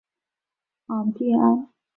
[0.87, 1.69] 昂蒂安。